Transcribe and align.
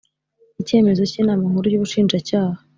Icyemezo 0.61 1.01
cy 1.11 1.17
Inama 1.21 1.43
Nkuru 1.49 1.67
y 1.69 1.77
Ubushinjacyaha 1.77 2.57